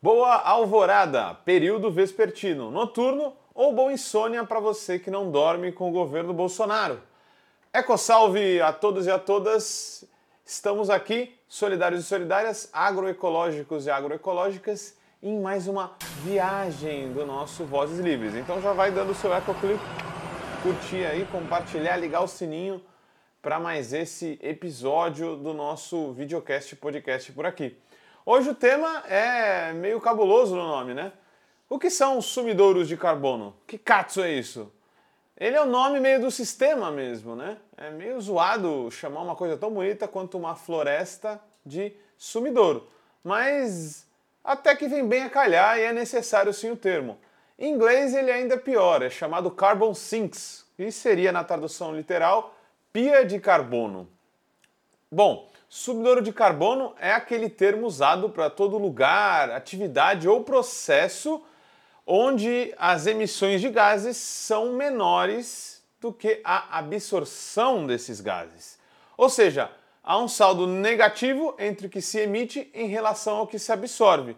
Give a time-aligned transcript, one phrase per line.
[0.00, 5.92] Boa alvorada, período vespertino, noturno ou boa insônia para você que não dorme com o
[5.92, 7.02] governo Bolsonaro.
[7.72, 10.04] Eco salve a todos e a todas.
[10.44, 17.98] Estamos aqui, solidários e solidárias, agroecológicos e agroecológicas, em mais uma viagem do nosso Vozes
[17.98, 18.36] Livres.
[18.36, 19.80] Então já vai dando o seu ecoclip,
[20.62, 22.80] curtir aí, compartilhar, ligar o sininho
[23.42, 27.76] para mais esse episódio do nosso videocast podcast por aqui.
[28.30, 31.12] Hoje o tema é meio cabuloso no nome, né?
[31.66, 33.56] O que são os sumidouros de carbono?
[33.66, 34.70] Que katsu é isso?
[35.34, 37.56] Ele é o nome meio do sistema mesmo, né?
[37.74, 42.86] É meio zoado chamar uma coisa tão bonita quanto uma floresta de sumidouro.
[43.24, 44.06] Mas
[44.44, 47.18] até que vem bem a calhar e é necessário sim o termo.
[47.58, 52.54] Em inglês ele é ainda pior, é chamado carbon sinks, e seria na tradução literal
[52.92, 54.06] pia de carbono.
[55.10, 61.42] Bom, Sumidouro de carbono é aquele termo usado para todo lugar, atividade ou processo
[62.06, 68.78] onde as emissões de gases são menores do que a absorção desses gases.
[69.14, 69.70] Ou seja,
[70.02, 74.34] há um saldo negativo entre o que se emite em relação ao que se absorve.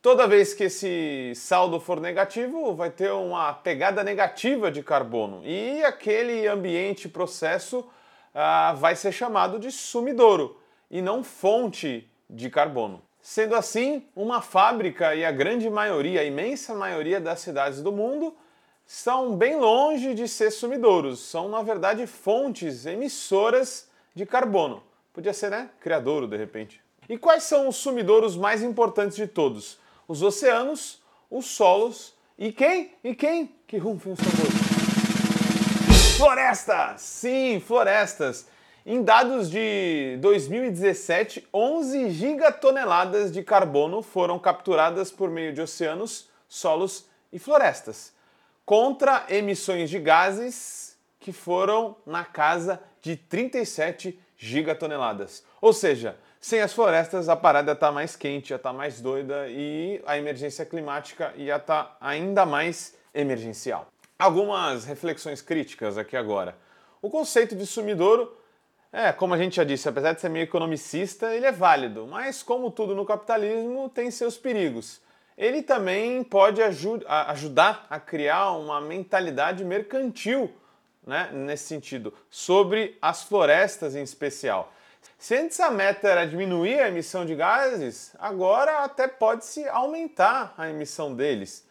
[0.00, 5.82] Toda vez que esse saldo for negativo, vai ter uma pegada negativa de carbono e
[5.82, 7.84] aquele ambiente, processo,
[8.32, 10.56] ah, vai ser chamado de sumidouro
[10.90, 13.02] e não fonte de carbono.
[13.20, 18.34] Sendo assim, uma fábrica e a grande maioria, a imensa maioria das cidades do mundo
[18.86, 24.82] estão bem longe de ser sumidouros, são na verdade fontes emissoras de carbono.
[25.12, 25.68] Podia ser, né?
[25.80, 26.80] Criadouro de repente.
[27.08, 29.78] E quais são os sumidouros mais importantes de todos?
[30.06, 32.92] Os oceanos, os solos e quem?
[33.02, 33.54] E quem?
[33.66, 34.68] Que rufem os tambores.
[36.16, 37.00] Florestas!
[37.00, 38.46] Sim, florestas.
[38.90, 47.04] Em dados de 2017, 11 gigatoneladas de carbono foram capturadas por meio de oceanos, solos
[47.30, 48.14] e florestas,
[48.64, 55.44] contra emissões de gases que foram na casa de 37 gigatoneladas.
[55.60, 59.48] Ou seja, sem as florestas a parada está mais quente, ia estar tá mais doida
[59.50, 63.86] e a emergência climática ia estar tá ainda mais emergencial.
[64.18, 66.56] Algumas reflexões críticas aqui agora.
[67.02, 68.38] O conceito de sumidouro
[68.92, 72.42] é, como a gente já disse, apesar de ser meio economicista, ele é válido, mas
[72.42, 75.00] como tudo no capitalismo, tem seus perigos.
[75.36, 80.50] Ele também pode aju ajudar a criar uma mentalidade mercantil,
[81.06, 84.72] né, nesse sentido, sobre as florestas em especial.
[85.18, 90.70] Se antes a meta era diminuir a emissão de gases, agora até pode-se aumentar a
[90.70, 91.66] emissão deles.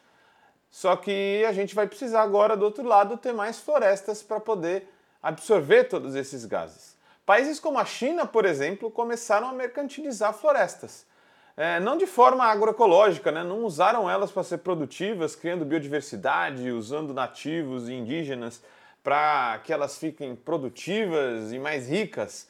[0.69, 4.87] Só que a gente vai precisar agora, do outro lado, ter mais florestas para poder
[5.21, 6.96] absorver todos esses gases.
[7.27, 11.05] Países como a China, por exemplo, começaram a mercantilizar florestas.
[11.57, 13.43] É, não de forma agroecológica, né?
[13.43, 18.63] não usaram elas para ser produtivas, criando biodiversidade, usando nativos e indígenas
[19.03, 22.47] para que elas fiquem produtivas e mais ricas,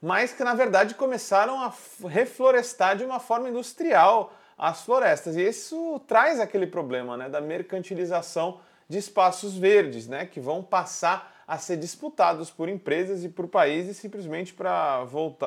[0.00, 1.72] mas que na verdade começaram a
[2.08, 5.34] reflorestar de uma forma industrial as florestas.
[5.34, 11.31] E isso traz aquele problema né, da mercantilização de espaços verdes, né, que vão passar
[11.46, 15.04] a ser disputados por empresas e por países simplesmente para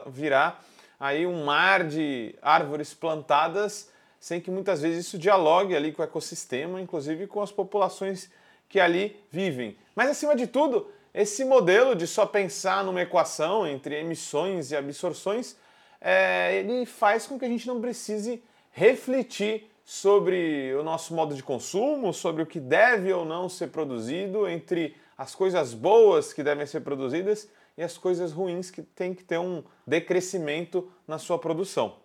[0.08, 0.64] virar
[1.00, 3.90] aí um mar de árvores plantadas
[4.20, 8.28] sem que muitas vezes isso dialogue ali com o ecossistema, inclusive com as populações
[8.68, 9.78] que ali vivem.
[9.96, 15.56] Mas acima de tudo, esse modelo de só pensar numa equação entre emissões e absorções,
[16.02, 21.44] é, ele faz com que a gente não precise refletir sobre o nosso modo de
[21.44, 26.66] consumo, sobre o que deve ou não ser produzido entre as coisas boas que devem
[26.66, 31.98] ser produzidas e as coisas ruins que tem que ter um decrescimento na sua produção.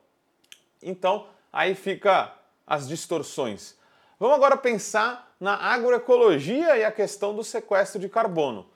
[0.83, 2.33] Então, aí fica
[2.67, 3.77] as distorções.
[4.19, 8.67] Vamos agora pensar na agroecologia e a questão do sequestro de carbono.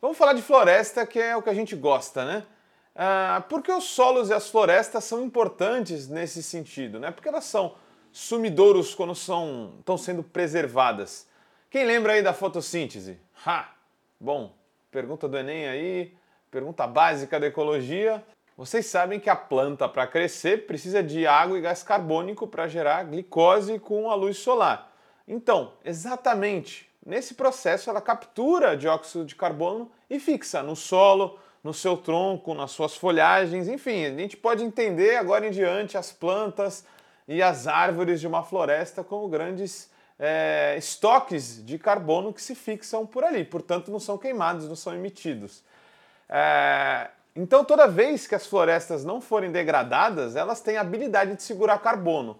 [0.00, 2.46] Vamos falar de floresta, que é o que a gente gosta, né?
[2.94, 7.10] Ah, porque os solos e as florestas são importantes nesse sentido, né?
[7.10, 7.74] Porque elas são
[8.10, 11.26] sumidouros quando são, estão sendo preservadas.
[11.68, 13.20] Quem lembra aí da fotossíntese?
[13.44, 13.75] Ha!
[14.18, 14.54] Bom,
[14.90, 16.16] pergunta do Enem aí,
[16.50, 18.24] pergunta básica da ecologia.
[18.56, 23.04] Vocês sabem que a planta, para crescer, precisa de água e gás carbônico para gerar
[23.04, 24.90] glicose com a luz solar.
[25.28, 31.98] Então, exatamente nesse processo, ela captura dióxido de carbono e fixa no solo, no seu
[31.98, 36.86] tronco, nas suas folhagens, enfim, a gente pode entender agora em diante as plantas
[37.28, 43.06] e as árvores de uma floresta como grandes é, estoques de carbono que se fixam
[43.06, 45.62] por ali, portanto não são queimados, não são emitidos.
[46.28, 51.42] É, então, toda vez que as florestas não forem degradadas, elas têm a habilidade de
[51.42, 52.38] segurar carbono.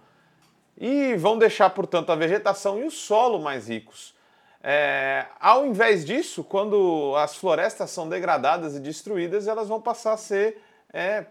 [0.79, 4.15] e vão deixar, portanto, a vegetação e o solo mais ricos.
[4.63, 10.17] É, ao invés disso, quando as florestas são degradadas e destruídas, elas vão passar a
[10.19, 10.61] ser
[10.93, 11.25] é,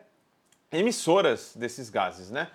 [0.72, 2.32] emissoras desses gases.
[2.32, 2.48] Né?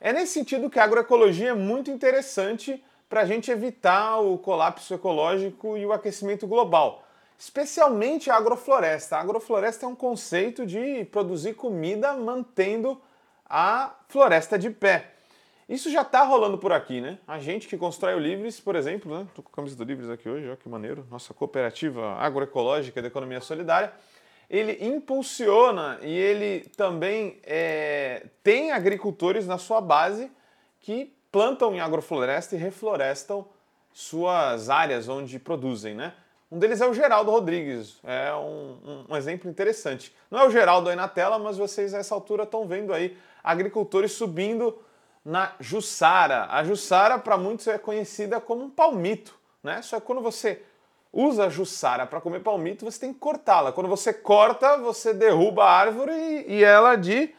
[0.00, 2.82] É nesse sentido que a agroecologia é muito interessante
[3.12, 7.04] para a gente evitar o colapso ecológico e o aquecimento global,
[7.38, 9.18] especialmente a agrofloresta.
[9.18, 12.98] A agrofloresta é um conceito de produzir comida mantendo
[13.44, 15.10] a floresta de pé.
[15.68, 17.18] Isso já está rolando por aqui, né?
[17.28, 19.26] A gente que constrói o Livres, por exemplo, né?
[19.34, 21.06] Tô com a camisa do Livres aqui hoje, ó, que maneiro.
[21.10, 23.92] Nossa cooperativa agroecológica de economia solidária.
[24.48, 30.32] Ele impulsiona e ele também é, tem agricultores na sua base
[30.80, 33.46] que plantam em agrofloresta e reflorestam
[33.92, 36.12] suas áreas onde produzem, né?
[36.50, 40.14] Um deles é o Geraldo Rodrigues, é um, um, exemplo interessante.
[40.30, 44.12] Não é o Geraldo aí na tela, mas vocês nessa altura estão vendo aí agricultores
[44.12, 44.78] subindo
[45.24, 46.48] na Jussara.
[46.50, 49.80] A Jussara, para muitos, é conhecida como um palmito, né?
[49.80, 50.62] Só que quando você
[51.10, 53.72] usa a Jussara para comer palmito, você tem que cortá-la.
[53.72, 57.34] Quando você corta, você derruba a árvore e, e ela de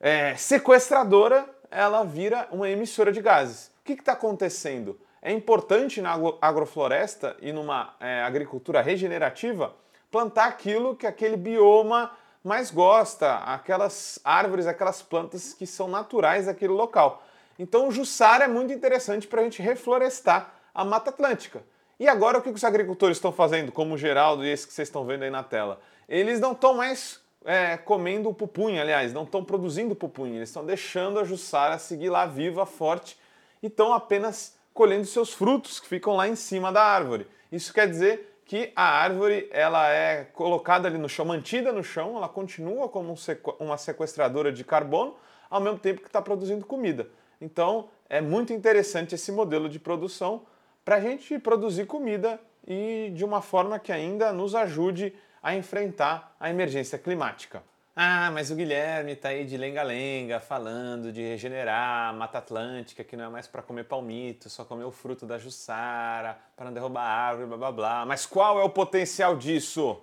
[0.00, 3.68] é, sequestradora, ela vira uma emissora de gases.
[3.80, 4.98] O que está acontecendo?
[5.22, 9.74] É importante na agrofloresta e numa é, agricultura regenerativa
[10.10, 12.10] plantar aquilo que aquele bioma
[12.42, 17.22] mais gosta, aquelas árvores, aquelas plantas que são naturais daquele local.
[17.58, 21.62] Então o Jussara é muito interessante para a gente reflorestar a Mata Atlântica.
[21.98, 24.88] E agora o que os agricultores estão fazendo, como o Geraldo e esse que vocês
[24.88, 25.78] estão vendo aí na tela?
[26.08, 31.18] Eles não estão mais é, comendo pupunha, aliás, não estão produzindo pupunha, eles estão deixando
[31.18, 33.18] a Jussara seguir lá viva, forte,
[33.62, 37.26] e estão apenas colhendo seus frutos que ficam lá em cima da árvore.
[37.50, 42.16] Isso quer dizer que a árvore ela é colocada ali no chão, mantida no chão,
[42.16, 43.14] ela continua como
[43.60, 45.14] uma sequestradora de carbono,
[45.48, 47.08] ao mesmo tempo que está produzindo comida.
[47.40, 50.42] Então é muito interessante esse modelo de produção
[50.84, 55.20] para a gente produzir comida e de uma forma que ainda nos ajude a
[55.56, 57.62] enfrentar a emergência climática.
[57.94, 63.16] Ah, mas o Guilherme tá aí de lenga-lenga falando de regenerar a Mata Atlântica, que
[63.16, 67.02] não é mais para comer palmito, só comer o fruto da jussara, para não derrubar
[67.02, 68.06] a árvore, blá blá blá.
[68.06, 70.00] Mas qual é o potencial disso?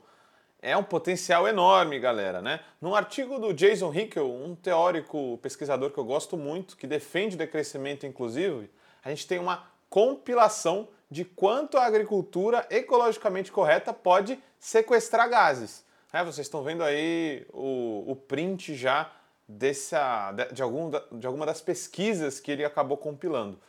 [0.61, 2.59] É um potencial enorme, galera, né?
[2.81, 7.39] Num artigo do Jason Hickel, um teórico pesquisador que eu gosto muito, que defende o
[7.39, 8.69] decrescimento inclusive,
[9.03, 15.85] a gente tem uma compilação de quanto a agricultura ecologicamente correta pode sequestrar gases.
[16.11, 19.11] É, vocês estão vendo aí o, o print já
[19.47, 23.59] dessa, de, algum, de alguma das pesquisas que ele acabou compilando.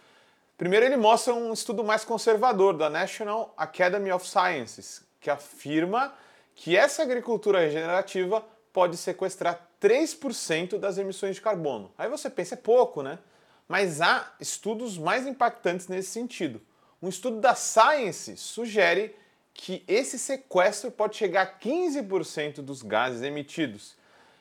[0.57, 6.13] Primeiro, ele mostra um estudo mais conservador da National Academy of Sciences, que afirma
[6.55, 11.93] que essa agricultura regenerativa pode sequestrar 3% das emissões de carbono.
[11.97, 13.21] Aí você pensa, é pouco, né?
[13.69, 16.61] Mas há estudos mais impactantes nesse sentido.
[17.01, 19.15] Um estudo da Science sugere
[19.55, 23.97] que esse sequestro pode chegar a 15% dos gases emitidos.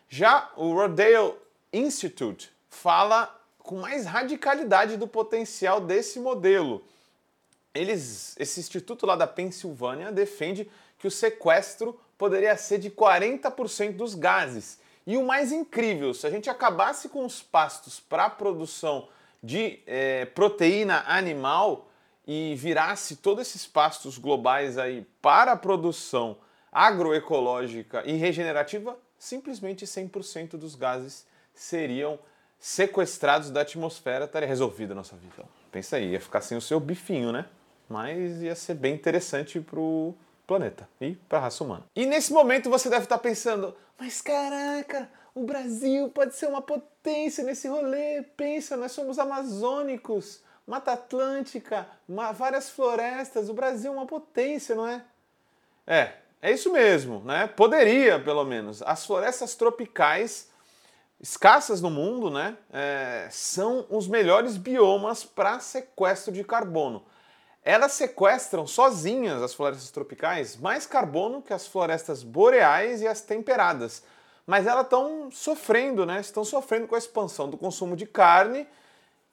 [0.10, 1.34] Já o Rodale
[1.72, 6.84] Institute fala com mais radicalidade do potencial desse modelo.
[7.74, 14.16] Eles, esse instituto lá da Pensilvânia defende que o sequestro poderia ser de 40% dos
[14.16, 14.80] gases.
[15.06, 19.08] E o mais incrível, se a gente acabasse com os pastos para a produção
[19.44, 21.87] de é, proteína animal,
[22.28, 26.38] e virasse todos esses pastos globais aí para a produção
[26.72, 32.20] agroecológica e regenerativa, simplesmente 100% dos gases seriam
[32.60, 35.44] sequestrados da atmosfera, estaria resolvida a nossa vida.
[35.72, 37.46] Pensa aí, ia ficar sem o seu bifinho, né?
[37.88, 40.14] Mas ia ser bem interessante para o
[40.46, 41.86] planeta e para a raça humana.
[41.96, 47.44] E nesse momento você deve estar pensando, mas caraca, o Brasil pode ser uma potência
[47.44, 48.24] nesse rolê.
[48.36, 50.42] Pensa, nós somos amazônicos.
[50.68, 51.88] Mata Atlântica,
[52.34, 55.02] várias florestas, o Brasil é uma potência, não é?
[55.88, 57.48] É, é isso mesmo, né?
[57.48, 58.82] Poderia, pelo menos.
[58.82, 60.50] As florestas tropicais,
[61.22, 62.58] escassas no mundo, né?
[62.70, 67.06] É, são os melhores biomas para sequestro de carbono.
[67.64, 74.04] Elas sequestram sozinhas, as florestas tropicais, mais carbono que as florestas boreais e as temperadas.
[74.46, 76.20] Mas elas estão sofrendo, né?
[76.20, 78.68] Estão sofrendo com a expansão do consumo de carne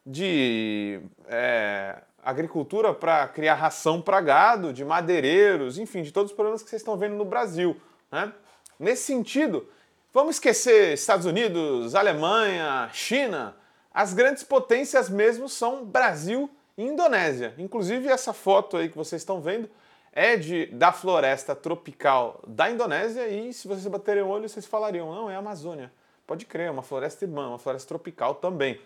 [0.06, 6.62] de é, agricultura para criar ração para gado, de madeireiros, enfim, de todos os problemas
[6.62, 7.76] que vocês estão vendo no Brasil.
[8.11, 8.32] Né?
[8.78, 9.68] Nesse sentido,
[10.12, 13.56] vamos esquecer Estados Unidos, Alemanha, China.
[13.92, 17.54] As grandes potências mesmo são Brasil e Indonésia.
[17.58, 19.68] Inclusive essa foto aí que vocês estão vendo
[20.12, 25.12] é de, da floresta tropical da Indonésia e se vocês baterem o olho vocês falariam,
[25.12, 25.92] não, é a Amazônia.
[26.26, 28.80] Pode crer, é uma floresta irmã, uma floresta tropical também.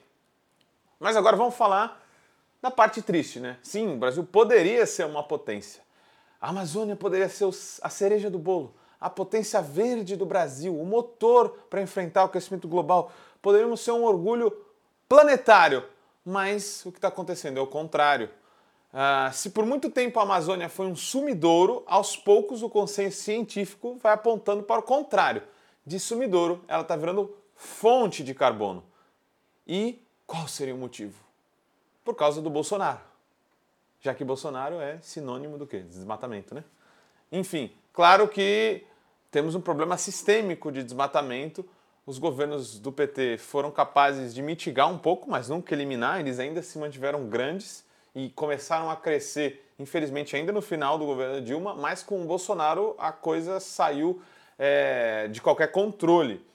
[0.99, 2.05] Mas agora vamos falar
[2.61, 3.59] da parte triste, né?
[3.62, 5.83] Sim, o Brasil poderia ser uma potência.
[6.40, 7.49] A Amazônia poderia ser
[7.83, 12.67] a cereja do bolo, a potência verde do Brasil, o motor para enfrentar o aquecimento
[12.67, 13.12] global.
[13.40, 14.52] Poderíamos ser um orgulho
[15.09, 15.85] planetário.
[16.25, 18.28] Mas o que está acontecendo é o contrário.
[18.93, 23.99] Uh, se por muito tempo a Amazônia foi um sumidouro, aos poucos o consenso científico
[24.02, 25.43] vai apontando para o contrário.
[25.87, 28.85] De sumidouro, ela está virando fonte de carbono.
[29.67, 31.14] E qual seria o motivo?
[32.04, 33.00] Por causa do Bolsonaro.
[33.99, 35.80] Já que Bolsonaro é sinônimo do quê?
[35.80, 36.62] Desmatamento, né?
[37.32, 38.85] Enfim, claro que
[39.30, 41.66] temos um problema sistêmico de desmatamento.
[42.06, 46.62] Os governos do PT foram capazes de mitigar um pouco, mas nunca eliminar, eles ainda
[46.62, 47.82] se mantiveram grandes
[48.14, 52.94] e começaram a crescer, infelizmente, ainda no final do governo Dilma, mas com o Bolsonaro
[52.99, 54.20] a coisa saiu
[54.58, 56.47] é, de qualquer controle.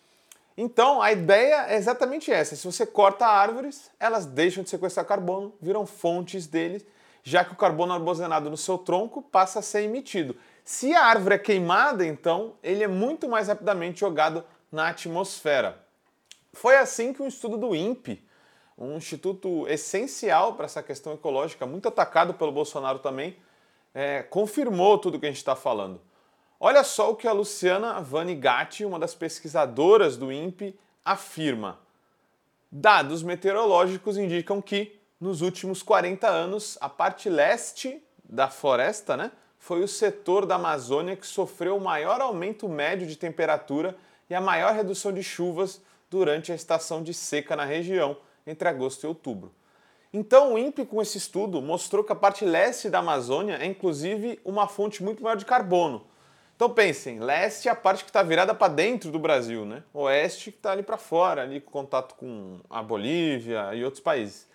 [0.56, 5.54] Então, a ideia é exatamente essa: se você corta árvores, elas deixam de sequestrar carbono,
[5.62, 6.86] viram fontes deles,
[7.24, 10.36] já que o carbono armazenado no seu tronco passa a ser emitido.
[10.64, 15.84] Se a árvore é queimada, então, ele é muito mais rapidamente jogado na atmosfera.
[16.54, 18.24] Foi assim que um estudo do INPE,
[18.78, 23.36] um instituto essencial para essa questão ecológica, muito atacado pelo Bolsonaro também,
[23.94, 26.00] é, confirmou tudo que a gente está falando.
[26.60, 31.80] Olha só o que a Luciana Vanigatti, uma das pesquisadoras do INPE, afirma.
[32.72, 39.84] Dados meteorológicos indicam que, nos últimos 40 anos, a parte leste da floresta né, foi
[39.84, 43.96] o setor da Amazônia que sofreu o maior aumento médio de temperatura
[44.30, 49.04] e a maior redução de chuvas durante a estação de seca na região, entre agosto
[49.04, 49.54] e outubro.
[50.12, 54.40] Então, o INPE, com esse estudo, mostrou que a parte leste da Amazônia é inclusive
[54.46, 56.06] uma fonte muito maior de carbono.
[56.56, 59.84] Então pensem, leste é a parte que está virada para dentro do Brasil, né?
[59.94, 64.48] Oeste que está ali para fora, ali com contato com a Bolívia e outros países.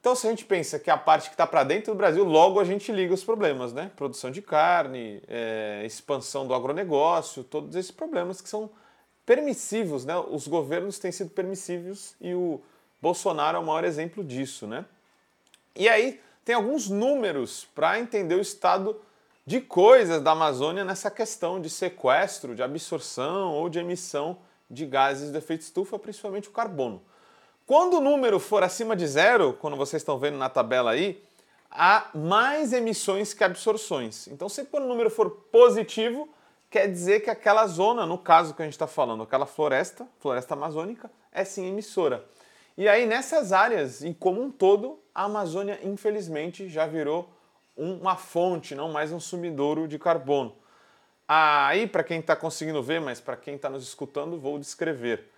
[0.00, 2.60] Então, se a gente pensa que a parte que está para dentro do Brasil, logo
[2.60, 3.90] a gente liga os problemas, né?
[3.96, 8.70] Produção de carne, é, expansão do agronegócio, todos esses problemas que são
[9.26, 10.16] permissivos, né?
[10.16, 12.60] Os governos têm sido permissivos e o
[13.02, 14.84] Bolsonaro é o maior exemplo disso, né?
[15.74, 18.98] E aí tem alguns números para entender o estado
[19.48, 25.32] de coisas da Amazônia nessa questão de sequestro, de absorção ou de emissão de gases
[25.32, 27.00] de efeito estufa, principalmente o carbono.
[27.66, 31.24] Quando o número for acima de zero, quando vocês estão vendo na tabela aí,
[31.70, 34.28] há mais emissões que absorções.
[34.28, 36.28] Então, sempre quando o número for positivo,
[36.68, 40.52] quer dizer que aquela zona, no caso que a gente está falando, aquela floresta, floresta
[40.52, 42.22] amazônica, é sim emissora.
[42.76, 47.30] E aí, nessas áreas, em como um todo, a Amazônia, infelizmente, já virou
[47.78, 50.54] uma fonte, não mais um sumidouro de carbono.
[51.26, 55.30] Aí, para quem está conseguindo ver, mas para quem está nos escutando, vou descrever.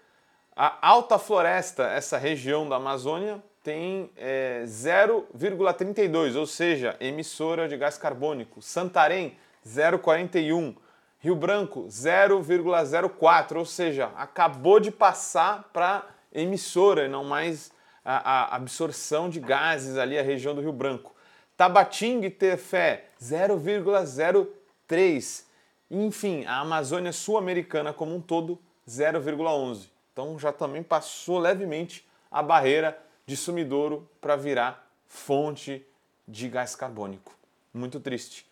[0.57, 7.99] A Alta Floresta, essa região da Amazônia, tem é, 0,32, ou seja, emissora de gás
[7.99, 8.63] carbônico.
[8.63, 10.77] Santarém, 0,41.
[11.19, 17.71] Rio Branco, 0,04, ou seja, acabou de passar para emissora não mais
[18.03, 21.15] a, a, absorção de gases ali, a região do Rio Branco.
[21.61, 25.45] Tabatinga Tefé, 0,03.
[25.91, 29.91] Enfim, a Amazônia Sul-Americana como um todo, 0,11.
[30.11, 35.87] Então já também passou levemente a barreira de sumidouro para virar fonte
[36.27, 37.35] de gás carbônico.
[37.75, 38.51] Muito triste.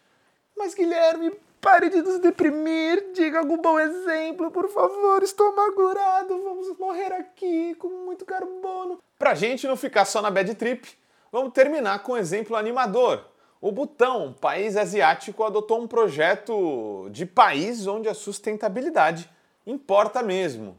[0.55, 6.79] Mas Guilherme, pare de nos deprimir, diga algum bom exemplo, por favor, estou amargurado, vamos
[6.79, 9.03] morrer aqui com muito carbono.
[9.19, 10.87] Pra gente não ficar só na bad trip,
[11.33, 13.25] vamos terminar com um exemplo animador.
[13.61, 19.29] O Butão, país asiático, adotou um projeto de país onde a sustentabilidade
[19.67, 20.77] importa mesmo.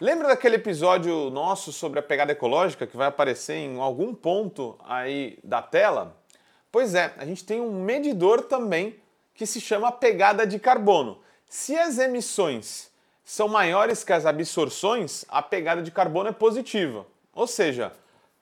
[0.00, 5.38] Lembra daquele episódio nosso sobre a pegada ecológica que vai aparecer em algum ponto aí
[5.44, 6.16] da tela?
[6.72, 8.96] Pois é, a gente tem um medidor também
[9.34, 11.18] que se chama pegada de carbono.
[11.48, 12.90] Se as emissões
[13.24, 17.06] são maiores que as absorções, a pegada de carbono é positiva.
[17.34, 17.92] Ou seja,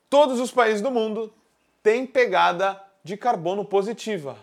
[0.09, 1.33] todos os países do mundo
[1.83, 4.37] têm pegada de carbono positiva.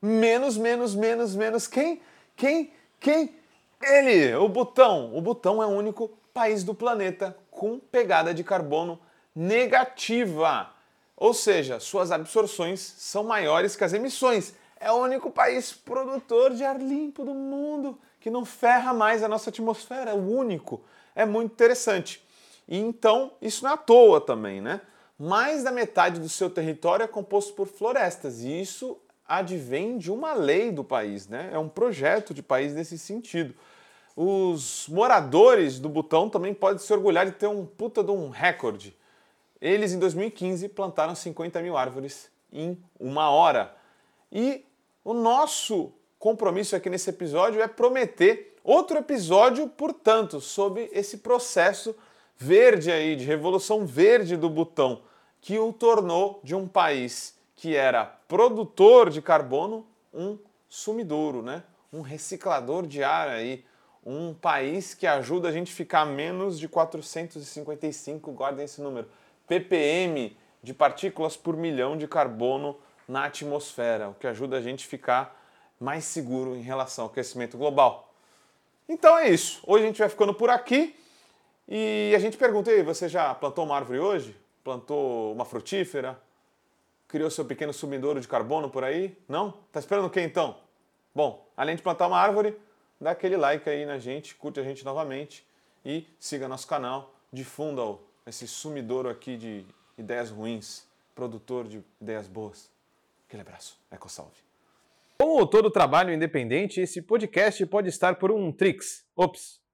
[0.00, 2.00] Menos, menos, menos, menos quem?
[2.36, 2.72] Quem?
[3.00, 3.34] Quem?
[3.82, 5.16] Ele, o Butão.
[5.16, 8.98] O Butão é o único país do planeta com pegada de carbono
[9.34, 10.70] negativa.
[11.16, 14.54] Ou seja, suas absorções são maiores que as emissões.
[14.78, 19.28] É o único país produtor de ar limpo do mundo que não ferra mais a
[19.28, 20.10] nossa atmosfera.
[20.10, 20.82] É o único.
[21.14, 22.25] É muito interessante.
[22.68, 24.80] E então, isso não é à toa também, né?
[25.18, 30.34] Mais da metade do seu território é composto por florestas, e isso advém de uma
[30.34, 31.50] lei do país, né?
[31.52, 33.54] É um projeto de país nesse sentido.
[34.14, 38.96] Os moradores do Butão também podem se orgulhar de ter um puta de um recorde.
[39.60, 43.74] Eles, em 2015, plantaram 50 mil árvores em uma hora.
[44.30, 44.64] E
[45.04, 51.94] o nosso compromisso aqui nesse episódio é prometer outro episódio, portanto, sobre esse processo
[52.38, 55.02] verde aí, de revolução verde do botão,
[55.40, 60.38] que o tornou de um país que era produtor de carbono um
[60.68, 61.62] sumidouro, né?
[61.92, 63.64] um reciclador de ar aí,
[64.04, 69.08] um país que ajuda a gente ficar menos de 455, guardem esse número,
[69.46, 72.76] ppm de partículas por milhão de carbono
[73.08, 75.40] na atmosfera, o que ajuda a gente ficar
[75.78, 78.12] mais seguro em relação ao aquecimento global.
[78.88, 79.60] Então é isso.
[79.66, 80.94] Hoje a gente vai ficando por aqui
[81.68, 84.36] e a gente pergunta aí, você já plantou uma árvore hoje?
[84.62, 86.20] Plantou uma frutífera?
[87.08, 89.16] Criou seu pequeno sumidouro de carbono por aí?
[89.28, 89.52] Não?
[89.72, 90.56] Tá esperando o que então?
[91.14, 92.56] Bom, além de plantar uma árvore,
[93.00, 95.46] dá aquele like aí na gente, curte a gente novamente
[95.84, 97.82] e siga nosso canal, difunda
[98.26, 99.64] esse sumidouro aqui de
[99.96, 102.70] ideias ruins, produtor de ideias boas.
[103.26, 104.44] Aquele abraço, EcoSalve.
[105.18, 109.60] Como todo trabalho independente, esse podcast pode estar por um Trix, ops,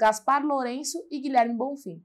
[0.00, 2.02] Gaspar Lourenço e Guilherme Bonfim.